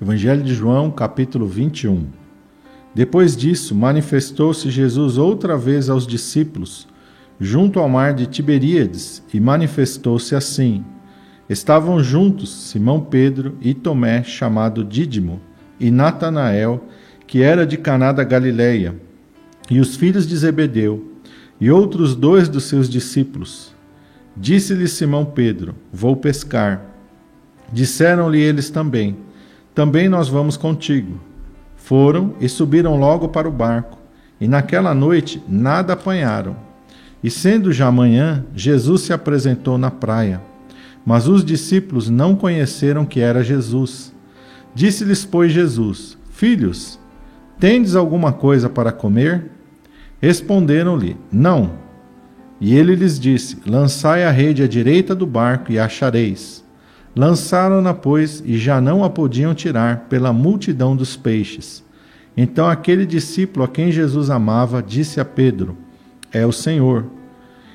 Evangelho 0.00 0.44
de 0.44 0.54
João, 0.54 0.92
capítulo 0.92 1.44
21. 1.44 2.06
Depois 2.94 3.36
disso, 3.36 3.74
manifestou-se 3.74 4.70
Jesus 4.70 5.18
outra 5.18 5.56
vez 5.56 5.90
aos 5.90 6.06
discípulos, 6.06 6.86
junto 7.40 7.80
ao 7.80 7.88
mar 7.88 8.14
de 8.14 8.26
Tiberíades, 8.26 9.20
e 9.34 9.40
manifestou-se 9.40 10.36
assim: 10.36 10.84
Estavam 11.50 12.00
juntos 12.00 12.48
Simão 12.48 13.00
Pedro 13.00 13.56
e 13.60 13.74
Tomé, 13.74 14.22
chamado 14.22 14.84
Dídimo, 14.84 15.40
e 15.80 15.90
Natanael, 15.90 16.84
que 17.26 17.42
era 17.42 17.66
de 17.66 17.76
Caná 17.76 18.12
da 18.12 18.22
Galileia, 18.22 18.94
e 19.68 19.80
os 19.80 19.96
filhos 19.96 20.28
de 20.28 20.36
Zebedeu, 20.36 21.12
e 21.60 21.72
outros 21.72 22.14
dois 22.14 22.48
dos 22.48 22.64
seus 22.64 22.88
discípulos. 22.88 23.74
Disse-lhe 24.36 24.86
Simão 24.86 25.24
Pedro: 25.24 25.74
Vou 25.92 26.14
pescar. 26.14 26.86
Disseram-lhe 27.72 28.40
eles 28.40 28.70
também: 28.70 29.16
Também 29.78 30.08
nós 30.08 30.26
vamos 30.26 30.56
contigo. 30.56 31.20
Foram 31.76 32.34
e 32.40 32.48
subiram 32.48 32.98
logo 32.98 33.28
para 33.28 33.48
o 33.48 33.52
barco, 33.52 33.96
e 34.40 34.48
naquela 34.48 34.92
noite 34.92 35.40
nada 35.48 35.92
apanharam. 35.92 36.56
E 37.22 37.30
sendo 37.30 37.70
já 37.70 37.88
manhã, 37.88 38.44
Jesus 38.56 39.02
se 39.02 39.12
apresentou 39.12 39.78
na 39.78 39.88
praia. 39.88 40.42
Mas 41.06 41.28
os 41.28 41.44
discípulos 41.44 42.10
não 42.10 42.34
conheceram 42.34 43.06
que 43.06 43.20
era 43.20 43.44
Jesus. 43.44 44.12
Disse-lhes, 44.74 45.24
pois, 45.24 45.52
Jesus: 45.52 46.18
Filhos, 46.28 46.98
tendes 47.60 47.94
alguma 47.94 48.32
coisa 48.32 48.68
para 48.68 48.90
comer? 48.90 49.48
Responderam-lhe: 50.20 51.16
Não. 51.30 51.70
E 52.60 52.74
ele 52.74 52.96
lhes 52.96 53.20
disse: 53.20 53.58
Lançai 53.64 54.24
a 54.24 54.32
rede 54.32 54.60
à 54.60 54.66
direita 54.66 55.14
do 55.14 55.24
barco 55.24 55.70
e 55.70 55.78
achareis. 55.78 56.66
Lançaram-na, 57.14 57.92
pois, 57.92 58.42
e 58.44 58.56
já 58.58 58.80
não 58.80 59.02
a 59.02 59.10
podiam 59.10 59.54
tirar 59.54 60.06
pela 60.08 60.32
multidão 60.32 60.94
dos 60.94 61.16
peixes. 61.16 61.84
Então 62.36 62.68
aquele 62.68 63.04
discípulo 63.04 63.64
a 63.64 63.68
quem 63.68 63.90
Jesus 63.90 64.30
amava 64.30 64.82
disse 64.82 65.20
a 65.20 65.24
Pedro: 65.24 65.76
É 66.32 66.46
o 66.46 66.52
Senhor. 66.52 67.06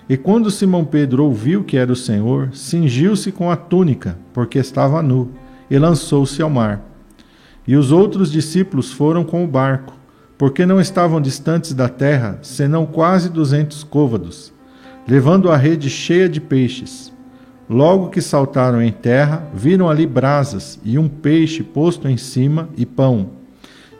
E 0.08 0.18
quando 0.18 0.52
Simão 0.52 0.84
Pedro 0.86 1.26
ouviu 1.26 1.64
que 1.64 1.78
era 1.78 1.92
o 1.92 1.96
Senhor, 1.96 2.50
cingiu-se 2.54 3.32
com 3.32 3.50
a 3.50 3.56
túnica, 3.56 4.18
porque 4.34 4.60
estava 4.60 5.02
nu, 5.02 5.32
e 5.70 5.78
lançou-se 5.78 6.42
ao 6.42 6.50
mar. 6.50 6.82
E 7.68 7.76
os 7.76 7.92
outros 7.92 8.32
discípulos 8.32 8.92
foram 8.92 9.24
com 9.24 9.44
o 9.44 9.48
barco, 9.48 9.94
porque 10.38 10.66
não 10.66 10.82
estavam 10.82 11.22
distantes 11.22 11.74
da 11.74 11.88
terra, 11.88 12.38
senão 12.42 12.86
quase 12.86 13.30
duzentos 13.30 13.84
côvados, 13.84 14.54
levando 15.08 15.50
a 15.50 15.56
rede 15.56 15.90
cheia 15.90 16.28
de 16.28 16.42
peixes. 16.42 17.14
Logo 17.70 18.10
que 18.10 18.22
saltaram 18.22 18.82
em 18.82 18.92
terra, 18.92 19.48
viram 19.54 19.90
ali 19.90 20.06
brasas 20.06 20.80
e 20.84 21.00
um 21.00 21.08
peixe 21.08 21.64
posto 21.64 22.08
em 22.08 22.18
cima 22.18 22.70
e 22.76 22.86
pão. 22.86 23.30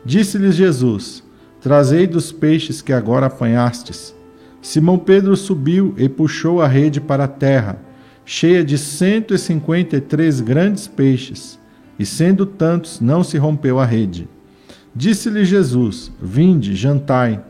Disse-lhes 0.04 0.54
Jesus: 0.54 1.22
Trazei 1.60 2.06
dos 2.06 2.30
peixes 2.30 2.82
que 2.82 2.92
agora 2.92 3.26
apanhastes. 3.26 4.14
Simão 4.60 4.98
Pedro 4.98 5.36
subiu 5.36 5.94
e 5.96 6.08
puxou 6.08 6.60
a 6.60 6.68
rede 6.68 7.00
para 7.00 7.24
a 7.24 7.28
terra, 7.28 7.78
cheia 8.24 8.64
de 8.64 8.76
cento 8.78 9.34
e 9.34 9.38
cinquenta 9.38 9.96
e 9.96 10.00
três 10.00 10.40
grandes 10.40 10.86
peixes, 10.86 11.58
e 11.98 12.04
sendo 12.04 12.44
tantos, 12.46 13.00
não 13.00 13.22
se 13.22 13.38
rompeu 13.38 13.78
a 13.78 13.84
rede. 13.84 14.28
Disse-lhe 14.94 15.44
Jesus: 15.44 16.12
Vinde, 16.20 16.74
jantai. 16.74 17.42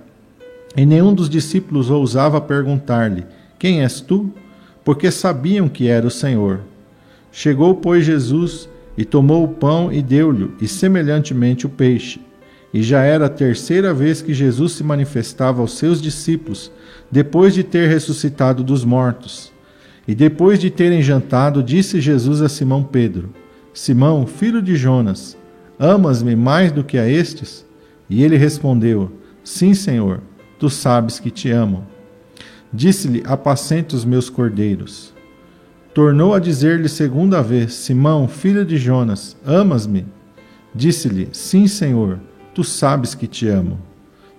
E 0.76 0.86
nenhum 0.86 1.12
dos 1.12 1.28
discípulos 1.28 1.90
ousava 1.90 2.40
perguntar-lhe: 2.40 3.26
Quem 3.58 3.82
és 3.82 4.00
tu? 4.00 4.32
Porque 4.84 5.10
sabiam 5.10 5.68
que 5.68 5.88
era 5.88 6.06
o 6.06 6.10
Senhor. 6.10 6.60
Chegou, 7.32 7.74
pois, 7.74 8.04
Jesus 8.04 8.68
e 8.96 9.04
tomou 9.04 9.44
o 9.44 9.48
pão 9.48 9.92
e 9.92 10.00
deu-lhe, 10.00 10.50
e 10.60 10.68
semelhantemente 10.68 11.66
o 11.66 11.68
peixe. 11.68 12.20
E 12.72 12.82
já 12.82 13.02
era 13.02 13.26
a 13.26 13.30
terceira 13.30 13.94
vez 13.94 14.20
que 14.20 14.34
Jesus 14.34 14.72
se 14.72 14.84
manifestava 14.84 15.60
aos 15.60 15.76
seus 15.76 16.00
discípulos, 16.00 16.70
depois 17.10 17.54
de 17.54 17.62
ter 17.62 17.88
ressuscitado 17.88 18.64
dos 18.64 18.84
mortos. 18.84 19.52
E 20.06 20.14
depois 20.14 20.58
de 20.58 20.70
terem 20.70 21.02
jantado, 21.02 21.62
disse 21.62 22.00
Jesus 22.00 22.42
a 22.42 22.48
Simão 22.48 22.82
Pedro: 22.82 23.30
Simão, 23.72 24.26
filho 24.26 24.60
de 24.60 24.76
Jonas, 24.76 25.36
amas-me 25.78 26.36
mais 26.36 26.72
do 26.72 26.84
que 26.84 26.98
a 26.98 27.08
estes? 27.08 27.64
E 28.10 28.22
ele 28.22 28.36
respondeu: 28.36 29.10
Sim, 29.42 29.72
Senhor, 29.72 30.20
tu 30.58 30.68
sabes 30.68 31.18
que 31.18 31.30
te 31.30 31.50
amo. 31.50 31.86
Disse-lhe: 32.74 33.22
Apacenta 33.24 33.96
os 33.96 34.04
meus 34.04 34.28
cordeiros. 34.28 35.14
Tornou 35.94 36.34
a 36.34 36.40
dizer-lhe 36.40 36.88
segunda 36.88 37.40
vez: 37.40 37.72
Simão, 37.72 38.26
filho 38.28 38.64
de 38.64 38.76
Jonas, 38.76 39.36
amas-me? 39.46 40.04
Disse-lhe: 40.74 41.28
Sim, 41.32 41.66
Senhor 41.68 42.18
Tu 42.54 42.62
sabes 42.62 43.14
que 43.14 43.26
te 43.26 43.48
amo. 43.48 43.78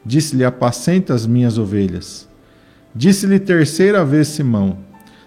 Disse-lhe: 0.06 0.46
Apacenta 0.46 1.14
as 1.14 1.28
minhas 1.28 1.58
ovelhas. 1.58 2.28
Disse-lhe 2.96 3.40
terceira 3.40 4.06
vez 4.06 4.30
Simão: 4.30 4.78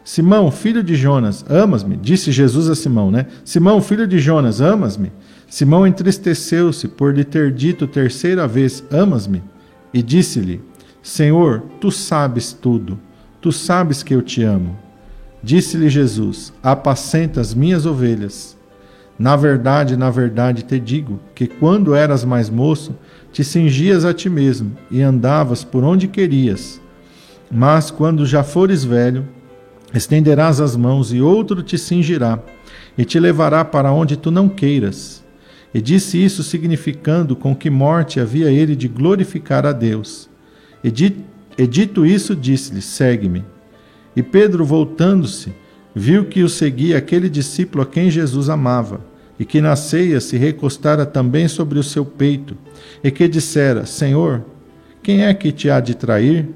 Simão, 0.03 0.51
filho 0.51 0.83
de 0.83 0.95
Jonas, 0.95 1.45
amas-me? 1.51 1.97
Disse 1.97 2.33
Jesus 2.33 2.71
a 2.71 2.75
Simão, 2.75 3.11
né? 3.11 3.27
Simão, 3.45 3.83
filho 3.83 4.07
de 4.07 4.19
Jonas, 4.19 4.63
amas-me? 4.63 5.13
Simão 5.49 5.87
entristeceu-se 5.87 6.89
por 6.89 7.15
lhe 7.15 7.25
ter 7.25 7.53
dito 7.53 7.87
terceira 7.87 8.49
vez: 8.49 8.83
Amas-me? 8.91 9.43
E 9.93 10.03
disse-lhe: 10.03 10.63
Senhor, 11.03 11.63
tu 11.81 11.91
sabes 11.91 12.53
tudo. 12.53 12.99
Tu 13.41 13.53
sabes 13.53 14.03
que 14.03 14.15
eu 14.15 14.23
te 14.23 14.43
amo. 14.43 14.77
Disse-lhe 15.43 15.89
Jesus: 15.89 16.53
Apacenta 16.63 17.41
as 17.41 17.55
minhas 17.55 17.87
ovelhas. 17.87 18.57
Na 19.19 19.35
verdade, 19.35 19.97
na 19.97 20.11
verdade 20.11 20.63
te 20.63 20.79
digo 20.79 21.19
que 21.35 21.47
quando 21.47 21.95
eras 21.95 22.25
mais 22.25 22.49
moço, 22.49 22.95
te 23.33 23.43
cingias 23.43 24.05
a 24.05 24.15
ti 24.15 24.31
mesmo 24.31 24.77
e 24.91 25.03
andavas 25.03 25.65
por 25.65 25.83
onde 25.83 26.07
querias. 26.07 26.81
Mas 27.51 27.91
quando 27.91 28.25
já 28.25 28.45
fores 28.45 28.85
velho, 28.85 29.27
estenderás 29.93 30.61
as 30.61 30.77
mãos 30.77 31.13
e 31.13 31.21
outro 31.21 31.63
te 31.63 31.77
cingirá 31.77 32.39
e 32.97 33.05
te 33.05 33.19
levará 33.19 33.65
para 33.65 33.93
onde 33.93 34.17
tu 34.17 34.31
não 34.31 34.49
queiras. 34.49 35.25
E 35.73 35.81
disse 35.81 36.23
isso 36.23 36.43
significando 36.43 37.35
com 37.35 37.55
que 37.55 37.71
morte 37.71 38.21
havia 38.21 38.51
ele 38.51 38.75
de 38.77 38.89
glorificar 38.89 39.67
a 39.67 39.73
Deus. 39.73 40.29
E, 40.83 40.91
dito, 40.91 42.07
isso, 42.07 42.35
disse-lhe: 42.35 42.81
Segue-me. 42.81 43.45
E 44.15 44.23
Pedro, 44.23 44.65
voltando-se, 44.65 45.53
viu 45.95 46.25
que 46.25 46.43
o 46.43 46.49
seguia 46.49 46.99
aquele 46.99 47.29
discípulo 47.29 47.83
a 47.83 47.87
quem 47.87 48.11
Jesus 48.11 48.49
amava, 48.49 49.01
e 49.39 49.45
que 49.45 49.61
na 49.61 49.77
ceia 49.77 50.21
se 50.21 50.37
recostara 50.37 51.07
também 51.07 51.49
sobre 51.49 51.79
o 51.79 51.83
seu 51.83 52.05
peito, 52.05 52.57
e 53.03 53.11
que 53.11 53.29
dissera: 53.29 53.87
Senhor, 53.87 54.45
quem 55.03 55.25
é 55.25 55.35
que 55.35 55.53
te 55.53 55.71
há 55.71 55.81
de 55.81 55.95
trair? 55.95 56.49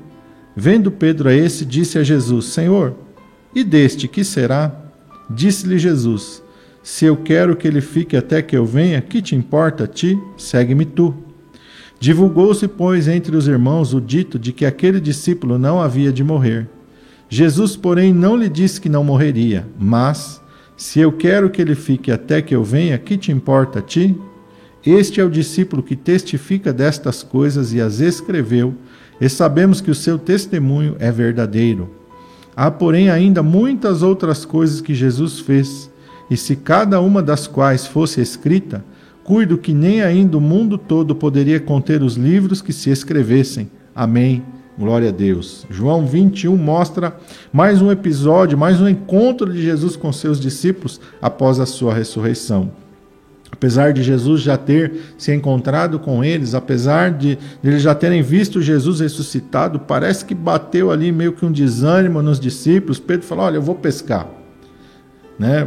Vendo 0.55 0.91
Pedro 0.91 1.29
a 1.29 1.35
esse, 1.35 1.65
disse 1.65 1.99
a 1.99 2.03
Jesus: 2.03 2.47
Senhor, 2.47 2.95
e 3.55 3.65
deste 3.65 4.09
que 4.09 4.25
será? 4.25 4.75
Disse-lhe 5.31 5.79
Jesus: 5.79 6.43
Se 6.83 7.05
eu 7.05 7.17
quero 7.17 7.57
que 7.57 7.67
ele 7.67 7.81
fique 7.81 8.17
até 8.17 8.43
que 8.43 8.57
eu 8.57 8.67
venha, 8.67 9.01
que 9.01 9.23
te 9.23 9.35
importa 9.35 9.85
a 9.85 9.87
ti? 9.87 10.19
Segue-me 10.37 10.85
tu. 10.85 11.15
Divulgou-se, 12.03 12.67
pois, 12.67 13.07
entre 13.07 13.37
os 13.37 13.47
irmãos 13.47 13.95
o 13.95 14.01
dito 14.01 14.37
de 14.37 14.53
que 14.53 14.67
aquele 14.67 14.99
discípulo 14.99 15.57
não 15.57 15.81
havia 15.81 16.13
de 16.13 16.25
morrer. 16.25 16.69
Jesus, 17.29 17.77
porém, 17.77 18.13
não 18.13 18.35
lhe 18.35 18.49
disse 18.49 18.81
que 18.81 18.89
não 18.89 19.05
morreria, 19.05 19.65
mas, 19.79 20.43
se 20.77 20.99
eu 20.99 21.13
quero 21.13 21.49
que 21.49 21.63
ele 21.63 21.77
fique 21.77 22.11
até 22.11 22.43
que 22.43 22.57
eu 22.57 22.65
venha, 22.65 22.99
que 22.99 23.17
te 23.17 23.31
importa 23.31 23.79
a 23.79 23.83
ti? 23.83 24.19
Este 24.85 25.21
é 25.21 25.25
o 25.25 25.31
discípulo 25.31 25.81
que 25.81 25.95
testifica 25.95 26.73
destas 26.73 27.23
coisas 27.23 27.73
e 27.73 27.81
as 27.81 28.01
escreveu, 28.01 28.75
e 29.21 29.29
sabemos 29.29 29.81
que 29.81 29.93
o 29.93 29.95
seu 29.95 30.19
testemunho 30.19 30.97
é 30.99 31.13
verdadeiro. 31.13 31.89
Há, 32.57 32.69
porém, 32.69 33.11
ainda 33.11 33.45
muitas 33.45 34.03
outras 34.03 34.45
coisas 34.45 34.81
que 34.81 34.93
Jesus 34.93 35.39
fez, 35.39 35.89
e 36.29 36.37
se 36.37 36.57
cada 36.57 37.01
uma 37.01 37.23
das 37.23 37.47
quais 37.47 37.87
fosse 37.87 38.21
escrita, 38.21 38.85
cuido 39.25 39.59
que 39.59 39.73
nem 39.73 40.03
ainda 40.03 40.37
o 40.37 40.41
mundo 40.41 40.77
todo 40.77 41.15
poderia 41.15 41.61
conter 41.61 42.03
os 42.03 42.17
livros 42.17 42.61
que 42.61 42.73
se 42.73 42.91
escrevessem. 42.91 43.71
Amém. 43.95 44.43
Glória 44.79 45.11
a 45.11 45.13
Deus. 45.13 45.67
João 45.71 46.07
21 46.07 46.57
mostra 46.57 47.17
mais 47.53 47.83
um 47.83 47.91
episódio, 47.91 48.57
mais 48.57 48.81
um 48.81 48.89
encontro 48.89 49.53
de 49.53 49.63
Jesus 49.63 49.97
com 49.97 50.11
seus 50.13 50.41
discípulos 50.41 51.01
após 51.21 51.61
a 51.61 51.67
sua 51.67 51.93
ressurreição. 51.93 52.73
Apesar 53.51 53.93
de 53.93 54.03
Jesus 54.03 54.41
já 54.41 54.57
ter 54.57 54.93
se 55.19 55.33
encontrado 55.33 55.99
com 55.99 56.25
eles, 56.25 56.55
apesar 56.55 57.13
de, 57.13 57.37
de 57.63 57.69
eles 57.69 57.83
já 57.83 57.95
terem 57.95 58.23
visto 58.23 58.63
Jesus 58.63 59.01
ressuscitado, 59.01 59.79
parece 59.79 60.25
que 60.25 60.35
bateu 60.35 60.91
ali 60.91 61.13
meio 61.13 61.35
que 61.35 61.45
um 61.45 61.53
desânimo 61.53 62.23
nos 62.23 62.41
discípulos. 62.41 62.99
Pedro 62.99 63.27
falou: 63.27 63.45
Olha, 63.45 63.57
eu 63.57 63.63
vou 63.63 63.75
pescar. 63.75 64.27
Né? 65.39 65.67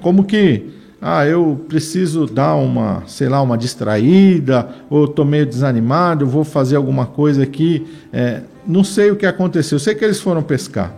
Como 0.00 0.24
que 0.24 0.70
ah, 1.06 1.26
eu 1.26 1.62
preciso 1.68 2.24
dar 2.24 2.54
uma, 2.54 3.02
sei 3.06 3.28
lá, 3.28 3.42
uma 3.42 3.58
distraída, 3.58 4.70
ou 4.88 5.04
estou 5.04 5.22
meio 5.22 5.44
desanimado, 5.44 6.26
vou 6.26 6.44
fazer 6.44 6.76
alguma 6.76 7.04
coisa 7.04 7.42
aqui. 7.42 7.86
É, 8.10 8.40
não 8.66 8.82
sei 8.82 9.10
o 9.10 9.16
que 9.16 9.26
aconteceu, 9.26 9.78
sei 9.78 9.94
que 9.94 10.02
eles 10.02 10.18
foram 10.18 10.42
pescar. 10.42 10.94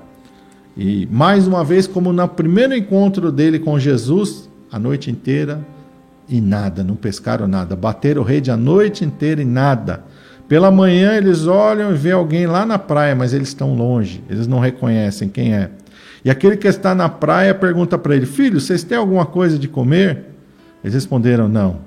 E 0.76 1.08
mais 1.10 1.48
uma 1.48 1.64
vez, 1.64 1.88
como 1.88 2.12
no 2.12 2.28
primeiro 2.28 2.72
encontro 2.72 3.32
dele 3.32 3.58
com 3.58 3.76
Jesus, 3.80 4.48
a 4.70 4.78
noite 4.78 5.10
inteira, 5.10 5.66
E 6.28 6.40
nada, 6.40 6.82
não 6.82 6.96
pescaram 6.96 7.46
nada. 7.46 7.76
Bateram 7.76 8.22
rede 8.22 8.50
a 8.50 8.56
noite 8.56 9.04
inteira 9.04 9.42
e 9.42 9.44
nada. 9.44 10.04
Pela 10.48 10.70
manhã 10.70 11.16
eles 11.16 11.46
olham 11.46 11.92
e 11.92 11.96
vê 11.96 12.12
alguém 12.12 12.46
lá 12.46 12.64
na 12.64 12.78
praia, 12.78 13.14
mas 13.14 13.32
eles 13.32 13.48
estão 13.48 13.74
longe, 13.74 14.22
eles 14.30 14.46
não 14.46 14.60
reconhecem 14.60 15.28
quem 15.28 15.54
é. 15.54 15.70
E 16.26 16.30
aquele 16.30 16.56
que 16.56 16.66
está 16.66 16.92
na 16.92 17.08
praia 17.08 17.54
pergunta 17.54 17.96
para 17.96 18.16
ele: 18.16 18.26
Filho, 18.26 18.60
vocês 18.60 18.82
têm 18.82 18.98
alguma 18.98 19.24
coisa 19.24 19.56
de 19.56 19.68
comer? 19.68 20.24
Eles 20.82 20.92
responderam: 20.92 21.48
Não. 21.48 21.78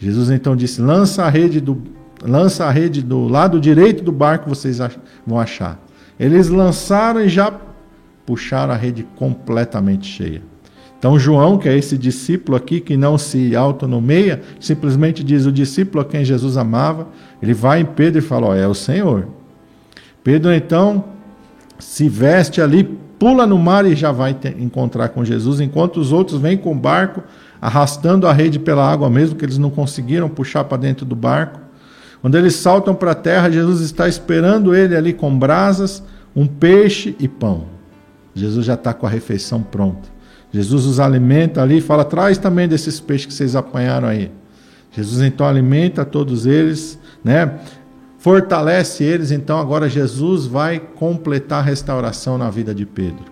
Jesus 0.00 0.30
então 0.30 0.56
disse: 0.56 0.80
Lança 0.80 1.22
a 1.22 1.28
rede 1.28 1.60
do, 1.60 1.80
lança 2.24 2.64
a 2.64 2.72
rede 2.72 3.00
do 3.00 3.28
lado 3.28 3.60
direito 3.60 4.02
do 4.02 4.10
barco, 4.10 4.48
vocês 4.48 4.80
vão 5.24 5.38
achar. 5.38 5.80
Eles 6.18 6.48
lançaram 6.48 7.20
e 7.20 7.28
já 7.28 7.54
puxaram 8.26 8.74
a 8.74 8.76
rede 8.76 9.06
completamente 9.14 10.08
cheia. 10.08 10.42
Então, 10.98 11.16
João, 11.16 11.56
que 11.56 11.68
é 11.68 11.78
esse 11.78 11.96
discípulo 11.96 12.56
aqui 12.56 12.80
que 12.80 12.96
não 12.96 13.16
se 13.16 13.54
autonomeia, 13.54 14.42
simplesmente 14.58 15.22
diz 15.22 15.46
o 15.46 15.52
discípulo 15.52 16.02
a 16.02 16.04
quem 16.04 16.24
Jesus 16.24 16.56
amava, 16.56 17.06
ele 17.40 17.54
vai 17.54 17.78
em 17.78 17.84
Pedro 17.84 18.18
e 18.18 18.22
fala: 18.22 18.48
Ó, 18.48 18.54
é 18.56 18.66
o 18.66 18.74
Senhor. 18.74 19.28
Pedro 20.24 20.52
então 20.52 21.04
se 21.78 22.08
veste 22.08 22.60
ali, 22.60 23.05
pula 23.26 23.44
no 23.44 23.58
mar 23.58 23.84
e 23.84 23.96
já 23.96 24.12
vai 24.12 24.36
encontrar 24.56 25.08
com 25.08 25.24
Jesus, 25.24 25.58
enquanto 25.58 25.96
os 25.96 26.12
outros 26.12 26.40
vêm 26.40 26.56
com 26.56 26.70
o 26.70 26.78
barco, 26.78 27.24
arrastando 27.60 28.24
a 28.24 28.32
rede 28.32 28.56
pela 28.56 28.88
água 28.88 29.10
mesmo, 29.10 29.34
que 29.34 29.44
eles 29.44 29.58
não 29.58 29.68
conseguiram 29.68 30.28
puxar 30.28 30.62
para 30.62 30.76
dentro 30.78 31.04
do 31.04 31.16
barco. 31.16 31.58
Quando 32.22 32.36
eles 32.36 32.54
saltam 32.54 32.94
para 32.94 33.10
a 33.10 33.14
terra, 33.16 33.50
Jesus 33.50 33.80
está 33.80 34.08
esperando 34.08 34.72
ele 34.76 34.94
ali 34.94 35.12
com 35.12 35.36
brasas, 35.36 36.04
um 36.36 36.46
peixe 36.46 37.16
e 37.18 37.26
pão. 37.26 37.64
Jesus 38.32 38.64
já 38.64 38.74
está 38.74 38.94
com 38.94 39.08
a 39.08 39.10
refeição 39.10 39.60
pronta. 39.60 40.08
Jesus 40.52 40.86
os 40.86 41.00
alimenta 41.00 41.60
ali 41.60 41.78
e 41.78 41.80
fala: 41.80 42.04
traz 42.04 42.38
também 42.38 42.68
desses 42.68 43.00
peixes 43.00 43.26
que 43.26 43.34
vocês 43.34 43.56
apanharam 43.56 44.06
aí. 44.06 44.30
Jesus 44.92 45.20
então 45.20 45.48
alimenta 45.48 46.04
todos 46.04 46.46
eles, 46.46 46.96
né? 47.24 47.58
Fortalece 48.26 49.04
eles, 49.04 49.30
então 49.30 49.56
agora 49.56 49.88
Jesus 49.88 50.46
vai 50.46 50.80
completar 50.80 51.60
a 51.60 51.62
restauração 51.62 52.36
na 52.36 52.50
vida 52.50 52.74
de 52.74 52.84
Pedro. 52.84 53.26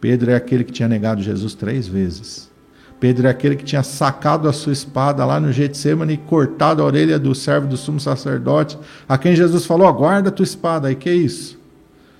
Pedro 0.00 0.32
é 0.32 0.34
aquele 0.34 0.64
que 0.64 0.72
tinha 0.72 0.88
negado 0.88 1.22
Jesus 1.22 1.54
três 1.54 1.86
vezes. 1.86 2.50
Pedro 2.98 3.28
é 3.28 3.30
aquele 3.30 3.54
que 3.54 3.62
tinha 3.62 3.84
sacado 3.84 4.48
a 4.48 4.52
sua 4.52 4.72
espada 4.72 5.24
lá 5.24 5.38
no 5.38 5.52
Getsemane 5.52 6.14
e 6.14 6.16
cortado 6.16 6.82
a 6.82 6.84
orelha 6.84 7.20
do 7.20 7.32
servo 7.36 7.68
do 7.68 7.76
sumo 7.76 8.00
sacerdote, 8.00 8.76
a 9.08 9.16
quem 9.16 9.36
Jesus 9.36 9.64
falou: 9.64 9.86
aguarda 9.86 10.30
a 10.30 10.32
tua 10.32 10.42
espada. 10.42 10.90
E 10.90 10.96
que 10.96 11.08
é 11.08 11.14
isso? 11.14 11.56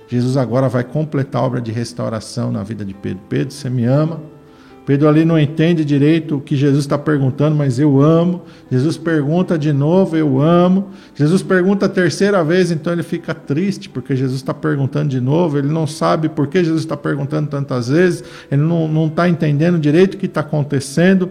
Jesus 0.07 0.37
agora 0.37 0.69
vai 0.69 0.85
completar 0.85 1.43
a 1.43 1.45
obra 1.45 1.61
de 1.61 1.73
restauração 1.73 2.53
na 2.53 2.63
vida 2.63 2.85
de 2.85 2.95
Pedro. 2.95 3.25
Pedro, 3.29 3.53
você 3.53 3.69
me 3.69 3.85
ama? 3.85 4.21
Pedro 4.85 5.09
ali 5.09 5.25
não 5.25 5.39
entende 5.39 5.85
direito 5.85 6.37
o 6.37 6.41
que 6.41 6.57
Jesus 6.57 6.81
está 6.81 6.99
perguntando, 6.99 7.55
mas 7.55 7.79
eu 7.79 8.01
amo. 8.01 8.43
Jesus 8.69 8.97
pergunta 8.97 9.57
de 9.57 9.73
novo, 9.73 10.17
eu 10.17 10.41
amo. 10.41 10.91
Jesus 11.15 11.41
pergunta 11.41 11.87
a 11.87 11.89
terceira 11.89 12.43
vez, 12.43 12.73
então 12.73 12.93
ele 12.93 13.05
fica 13.05 13.33
triste, 13.33 13.89
porque 13.89 14.17
Jesus 14.17 14.41
está 14.41 14.53
perguntando 14.53 15.09
de 15.09 15.21
novo. 15.21 15.57
Ele 15.57 15.69
não 15.69 15.87
sabe 15.87 16.29
por 16.29 16.49
que 16.49 16.65
Jesus 16.65 16.81
está 16.81 16.97
perguntando 16.97 17.49
tantas 17.49 17.89
vezes, 17.89 18.25
ele 18.51 18.63
não 18.63 19.07
está 19.07 19.29
entendendo 19.29 19.79
direito 19.79 20.15
o 20.15 20.19
que 20.19 20.27
está 20.27 20.41
acontecendo. 20.41 21.31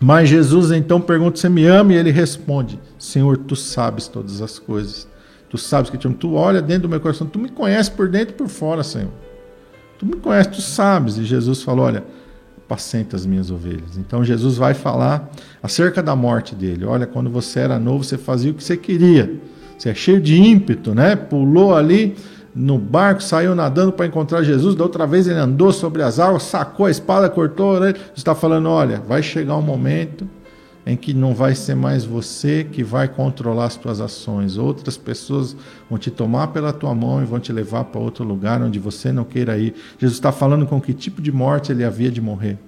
Mas 0.00 0.28
Jesus 0.28 0.70
então 0.70 1.00
pergunta: 1.00 1.38
Você 1.38 1.48
me 1.48 1.66
ama? 1.66 1.92
E 1.92 1.96
ele 1.96 2.12
responde: 2.12 2.78
Senhor, 2.96 3.36
tu 3.36 3.56
sabes 3.56 4.06
todas 4.06 4.40
as 4.40 4.60
coisas. 4.60 5.08
Tu 5.50 5.58
sabes 5.58 5.90
que 5.90 5.98
te 5.98 6.06
amo. 6.06 6.16
Tu 6.16 6.32
olha 6.34 6.62
dentro 6.62 6.82
do 6.82 6.88
meu 6.88 7.00
coração, 7.00 7.26
tu 7.26 7.38
me 7.38 7.48
conheces 7.48 7.88
por 7.88 8.08
dentro 8.08 8.32
e 8.34 8.38
por 8.38 8.48
fora, 8.48 8.84
Senhor. 8.84 9.10
Tu 9.98 10.06
me 10.06 10.16
conheces, 10.16 10.54
tu 10.54 10.62
sabes. 10.62 11.18
E 11.18 11.24
Jesus 11.24 11.60
falou: 11.62 11.86
Olha 11.86 12.04
apacenta 12.66 13.14
as 13.14 13.26
minhas 13.26 13.50
ovelhas. 13.50 13.96
Então 13.98 14.24
Jesus 14.24 14.56
vai 14.56 14.74
falar 14.74 15.30
acerca 15.62 16.02
da 16.02 16.16
morte 16.16 16.54
dele. 16.54 16.84
Olha, 16.84 17.06
quando 17.06 17.30
você 17.30 17.60
era 17.60 17.78
novo, 17.78 18.02
você 18.02 18.16
fazia 18.16 18.50
o 18.50 18.54
que 18.54 18.64
você 18.64 18.76
queria. 18.76 19.40
Você 19.78 19.90
é 19.90 19.94
cheio 19.94 20.20
de 20.20 20.36
ímpeto, 20.40 20.94
né? 20.94 21.14
Pulou 21.14 21.74
ali 21.74 22.16
no 22.54 22.78
barco, 22.78 23.22
saiu 23.22 23.54
nadando 23.54 23.92
para 23.92 24.06
encontrar 24.06 24.42
Jesus. 24.42 24.74
Da 24.74 24.84
outra 24.84 25.06
vez 25.06 25.26
ele 25.26 25.38
andou 25.38 25.72
sobre 25.72 26.02
as 26.02 26.18
águas, 26.18 26.44
sacou 26.44 26.86
a 26.86 26.90
espada, 26.90 27.28
cortou 27.28 27.70
a 27.70 27.80
orelha. 27.80 27.96
está 28.16 28.34
falando: 28.34 28.68
olha, 28.68 29.02
vai 29.06 29.22
chegar 29.22 29.56
um 29.56 29.62
momento 29.62 30.26
em 30.86 30.96
que 30.96 31.14
não 31.14 31.34
vai 31.34 31.54
ser 31.54 31.74
mais 31.74 32.04
você 32.04 32.64
que 32.64 32.84
vai 32.84 33.08
controlar 33.08 33.66
as 33.66 33.76
tuas 33.76 34.00
ações. 34.00 34.58
Outras 34.58 34.96
pessoas 34.96 35.56
vão 35.88 35.98
te 35.98 36.10
tomar 36.10 36.48
pela 36.48 36.72
tua 36.72 36.94
mão 36.94 37.22
e 37.22 37.24
vão 37.24 37.40
te 37.40 37.52
levar 37.52 37.84
para 37.84 38.00
outro 38.00 38.24
lugar 38.24 38.60
onde 38.60 38.78
você 38.78 39.10
não 39.10 39.24
queira 39.24 39.56
ir. 39.56 39.74
Jesus 39.98 40.18
está 40.18 40.30
falando 40.30 40.66
com 40.66 40.80
que 40.80 40.92
tipo 40.92 41.22
de 41.22 41.32
morte 41.32 41.72
ele 41.72 41.84
havia 41.84 42.10
de 42.10 42.20
morrer. 42.20 42.58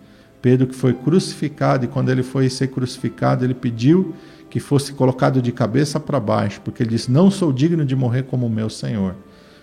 Pedro 0.41 0.67
que 0.67 0.75
foi 0.75 0.95
crucificado 0.95 1.85
e 1.85 1.89
quando 1.89 2.09
ele 2.11 2.23
foi 2.23 2.49
ser 2.49 2.69
crucificado, 2.69 3.45
ele 3.45 3.55
pediu 3.55 4.15
que 4.49 4.61
fosse 4.61 4.93
colocado 4.93 5.43
de 5.43 5.53
cabeça 5.53 5.99
para 5.99 6.21
baixo, 6.21 6.61
porque 6.65 6.83
ele 6.83 6.91
disse: 6.91 7.11
"Não 7.11 7.31
sou 7.31 7.53
digno 7.53 7.85
de 7.85 7.97
morrer 7.97 8.23
como 8.23 8.47
o 8.47 8.51
meu 8.51 8.71
Senhor". 8.71 9.15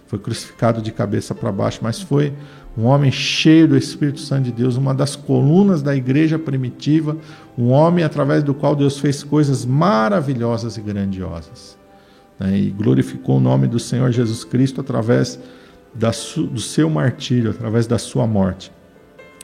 Foi 0.06 0.20
crucificado 0.20 0.82
de 0.82 0.92
cabeça 0.92 1.34
para 1.34 1.52
baixo, 1.52 1.80
mas 1.82 2.02
foi 2.02 2.34
um 2.78 2.86
homem 2.86 3.12
cheio 3.12 3.68
do 3.68 3.78
Espírito 3.78 4.20
Santo 4.20 4.46
de 4.46 4.52
Deus, 4.52 4.78
uma 4.78 4.94
das 4.94 5.16
colunas 5.16 5.82
da 5.82 5.96
igreja 5.96 6.40
primitiva, 6.40 7.16
um 7.58 7.70
homem 7.70 8.04
através 8.04 8.44
do 8.44 8.54
qual 8.54 8.76
Deus 8.76 8.98
fez 8.98 9.24
coisas 9.24 9.66
maravilhosas 9.66 10.78
e 10.78 10.82
grandiosas. 10.82 11.78
Né? 12.40 12.58
E 12.58 12.72
glorificou 12.72 13.38
o 13.38 13.40
nome 13.40 13.68
do 13.68 13.80
Senhor 13.80 14.12
Jesus 14.12 14.44
Cristo 14.44 14.82
através 14.82 15.40
da 15.94 16.10
do 16.10 16.60
seu 16.60 16.90
martírio, 16.90 17.52
através 17.52 17.86
da 17.86 18.00
sua 18.00 18.26
morte. 18.26 18.72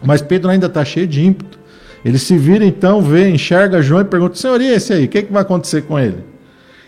Mas 0.04 0.22
Pedro 0.22 0.50
ainda 0.50 0.66
está 0.66 0.84
cheio 0.84 1.06
de 1.06 1.24
ímpeto. 1.24 1.60
Ele 2.04 2.18
se 2.18 2.38
vira 2.38 2.66
então, 2.66 3.02
vê, 3.02 3.30
enxerga 3.30 3.82
João 3.82 4.02
e 4.02 4.06
pergunta: 4.06 4.36
Senhor, 4.36 4.60
e 4.60 4.68
esse 4.68 4.94
aí? 4.94 5.06
O 5.06 5.08
que, 5.08 5.20
é 5.20 5.22
que 5.22 5.32
vai 5.32 5.44
acontecer 5.44 5.84
com 5.84 6.00
ele? 6.00 6.24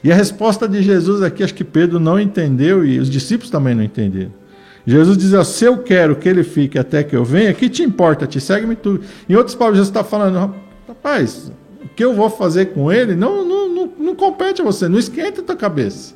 E 0.04 0.12
a 0.12 0.16
resposta 0.16 0.68
de 0.68 0.82
Jesus 0.82 1.22
aqui, 1.22 1.44
acho 1.44 1.54
que 1.54 1.64
Pedro 1.64 2.00
não 2.00 2.20
entendeu 2.20 2.84
e 2.84 2.98
os 2.98 3.10
discípulos 3.10 3.52
também 3.52 3.76
não 3.76 3.84
entenderam. 3.84 4.41
Jesus 4.86 5.18
diz: 5.18 5.48
se 5.48 5.66
eu 5.66 5.78
quero 5.80 6.16
que 6.16 6.28
ele 6.28 6.44
fique 6.44 6.78
até 6.78 7.04
que 7.04 7.16
eu 7.16 7.24
venha, 7.24 7.54
que 7.54 7.70
te 7.70 7.84
importa? 7.84 8.26
Te 8.26 8.40
segue-me 8.40 8.76
tu. 8.76 9.00
Em 9.30 9.36
outras 9.36 9.56
palavras, 9.56 9.78
Jesus 9.78 9.90
está 9.90 10.04
falando: 10.04 10.56
rapaz, 10.88 11.52
o 11.84 11.88
que 11.90 12.04
eu 12.04 12.14
vou 12.14 12.30
fazer 12.30 12.68
com 12.68 12.92
ele 12.92 13.16
não, 13.16 13.46
não, 13.46 13.70
não, 13.70 13.90
não 14.00 14.16
compete 14.16 14.62
a 14.62 14.66
você, 14.66 14.88
não 14.88 15.00
esquenta 15.00 15.42
a 15.42 15.44
tua 15.44 15.56
cabeça. 15.56 16.16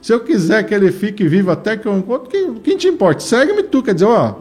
Se 0.00 0.12
eu 0.12 0.20
quiser 0.20 0.62
que 0.64 0.74
ele 0.74 0.92
fique 0.92 1.26
vivo 1.26 1.50
até 1.50 1.76
que 1.76 1.86
eu 1.86 1.96
encontro, 1.96 2.30
quem, 2.30 2.54
quem 2.54 2.76
te 2.76 2.86
importa? 2.86 3.20
Segue-me 3.20 3.62
tu. 3.64 3.82
Quer 3.82 3.94
dizer, 3.94 4.06
ó, 4.06 4.36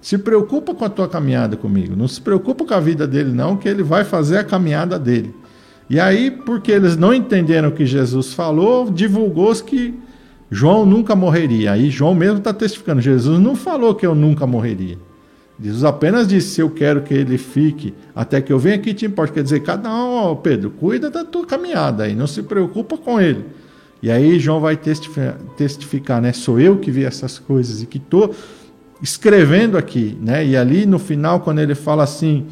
se 0.00 0.18
preocupa 0.18 0.74
com 0.74 0.84
a 0.84 0.88
tua 0.88 1.08
caminhada 1.08 1.56
comigo. 1.56 1.94
Não 1.94 2.08
se 2.08 2.20
preocupa 2.20 2.64
com 2.64 2.74
a 2.74 2.80
vida 2.80 3.06
dele, 3.06 3.30
não, 3.30 3.56
que 3.56 3.68
ele 3.68 3.82
vai 3.82 4.04
fazer 4.04 4.38
a 4.38 4.44
caminhada 4.44 4.98
dele. 4.98 5.34
E 5.88 6.00
aí, 6.00 6.30
porque 6.30 6.72
eles 6.72 6.96
não 6.96 7.12
entenderam 7.12 7.68
o 7.68 7.72
que 7.72 7.84
Jesus 7.84 8.32
falou, 8.32 8.90
divulgou-se 8.90 9.62
que 9.62 9.94
João 10.54 10.84
nunca 10.84 11.16
morreria. 11.16 11.72
Aí 11.72 11.88
João 11.88 12.14
mesmo 12.14 12.36
está 12.36 12.52
testificando. 12.52 13.00
Jesus 13.00 13.40
não 13.40 13.56
falou 13.56 13.94
que 13.94 14.04
eu 14.04 14.14
nunca 14.14 14.46
morreria. 14.46 14.98
Jesus 15.58 15.82
apenas 15.82 16.28
disse: 16.28 16.60
Eu 16.60 16.68
quero 16.68 17.00
que 17.00 17.14
ele 17.14 17.38
fique 17.38 17.94
até 18.14 18.38
que 18.38 18.52
eu 18.52 18.58
venha 18.58 18.76
aqui 18.76 18.92
te 18.92 19.06
importa. 19.06 19.32
Quer 19.32 19.44
dizer, 19.44 19.60
cada 19.60 19.88
um, 19.90 20.36
Pedro, 20.36 20.68
cuida 20.70 21.08
da 21.08 21.24
tua 21.24 21.46
caminhada 21.46 22.04
aí, 22.04 22.14
não 22.14 22.26
se 22.26 22.42
preocupa 22.42 22.98
com 22.98 23.18
ele. 23.18 23.46
E 24.02 24.10
aí 24.10 24.38
João 24.38 24.60
vai 24.60 24.76
testificar, 24.76 25.38
testificar 25.56 26.20
né? 26.20 26.34
Sou 26.34 26.60
eu 26.60 26.76
que 26.76 26.90
vi 26.90 27.04
essas 27.04 27.38
coisas 27.38 27.82
e 27.82 27.86
que 27.86 27.96
estou 27.96 28.34
escrevendo 29.00 29.78
aqui, 29.78 30.18
né? 30.20 30.44
E 30.44 30.54
ali 30.54 30.84
no 30.84 30.98
final, 30.98 31.40
quando 31.40 31.60
ele 31.60 31.74
fala 31.74 32.02
assim 32.02 32.46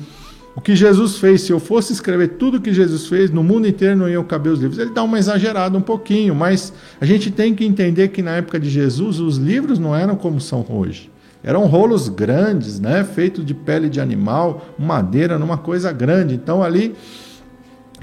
o 0.55 0.61
que 0.61 0.75
Jesus 0.75 1.19
fez, 1.19 1.43
se 1.43 1.53
eu 1.53 1.61
fosse 1.61 1.93
escrever 1.93 2.29
tudo 2.31 2.57
o 2.57 2.61
que 2.61 2.73
Jesus 2.73 3.07
fez, 3.07 3.31
no 3.31 3.43
mundo 3.43 3.69
inteiro 3.69 3.97
não 3.97 4.09
iam 4.09 4.25
caber 4.25 4.53
os 4.53 4.61
livros. 4.61 4.79
Ele 4.79 4.91
dá 4.91 5.03
uma 5.03 5.19
exagerada 5.19 5.79
um 5.79 5.81
pouquinho, 5.81 6.35
mas 6.35 6.73
a 7.01 7.07
gente 7.07 7.31
tem 7.31 7.55
que 7.55 7.65
entender 7.65 8.09
que 8.09 8.21
na 8.21 8.33
época 8.33 8.59
de 8.59 8.69
Jesus 8.69 9.21
os 9.21 9.37
livros 9.37 9.79
não 9.79 9.95
eram 9.95 10.17
como 10.17 10.41
são 10.41 10.67
hoje. 10.69 11.11
Eram 11.43 11.67
rolos 11.67 12.09
grandes, 12.09 12.81
né, 12.81 13.05
feitos 13.05 13.45
de 13.47 13.55
pele 13.55 13.89
de 13.89 14.01
animal, 14.01 14.75
madeira, 14.79 15.39
numa 15.39 15.57
coisa 15.57 15.93
grande. 15.93 16.35
Então 16.35 16.63
ali 16.63 16.95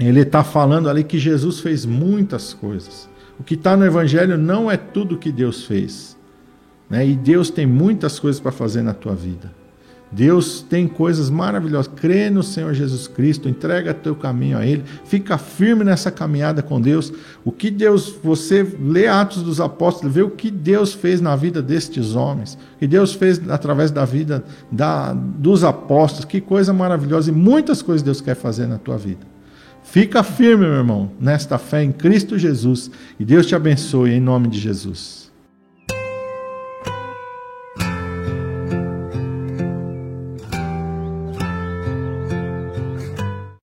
ele 0.00 0.20
está 0.20 0.42
falando 0.42 0.88
ali 0.88 1.04
que 1.04 1.18
Jesus 1.18 1.60
fez 1.60 1.84
muitas 1.84 2.54
coisas. 2.54 3.08
O 3.38 3.44
que 3.44 3.54
está 3.54 3.76
no 3.76 3.84
Evangelho 3.84 4.36
não 4.36 4.70
é 4.70 4.76
tudo 4.76 5.18
que 5.18 5.30
Deus 5.30 5.64
fez. 5.64 6.16
Né? 6.88 7.06
E 7.06 7.14
Deus 7.14 7.50
tem 7.50 7.66
muitas 7.66 8.18
coisas 8.18 8.40
para 8.40 8.50
fazer 8.50 8.82
na 8.82 8.94
tua 8.94 9.14
vida. 9.14 9.52
Deus 10.10 10.62
tem 10.62 10.88
coisas 10.88 11.28
maravilhosas. 11.28 11.90
Crê 11.94 12.30
no 12.30 12.42
Senhor 12.42 12.72
Jesus 12.72 13.06
Cristo, 13.06 13.48
entrega 13.48 13.92
teu 13.92 14.14
caminho 14.14 14.56
a 14.56 14.66
Ele, 14.66 14.84
fica 15.04 15.36
firme 15.36 15.84
nessa 15.84 16.10
caminhada 16.10 16.62
com 16.62 16.80
Deus. 16.80 17.12
O 17.44 17.52
que 17.52 17.70
Deus, 17.70 18.14
você 18.22 18.66
lê 18.80 19.06
Atos 19.06 19.42
dos 19.42 19.60
Apóstolos, 19.60 20.14
vê 20.14 20.22
o 20.22 20.30
que 20.30 20.50
Deus 20.50 20.94
fez 20.94 21.20
na 21.20 21.36
vida 21.36 21.60
destes 21.60 22.14
homens, 22.14 22.54
o 22.76 22.78
que 22.78 22.86
Deus 22.86 23.12
fez 23.12 23.40
através 23.50 23.90
da 23.90 24.04
vida 24.04 24.44
da, 24.72 25.12
dos 25.12 25.62
apóstolos, 25.62 26.24
que 26.24 26.40
coisa 26.40 26.72
maravilhosa 26.72 27.30
e 27.30 27.34
muitas 27.34 27.82
coisas 27.82 28.02
Deus 28.02 28.20
quer 28.20 28.34
fazer 28.34 28.66
na 28.66 28.78
tua 28.78 28.96
vida. 28.96 29.26
Fica 29.82 30.22
firme, 30.22 30.66
meu 30.66 30.74
irmão, 30.74 31.10
nesta 31.18 31.56
fé 31.56 31.82
em 31.82 31.92
Cristo 31.92 32.38
Jesus 32.38 32.90
e 33.18 33.24
Deus 33.24 33.46
te 33.46 33.54
abençoe 33.54 34.10
em 34.10 34.20
nome 34.20 34.48
de 34.48 34.58
Jesus. 34.58 35.27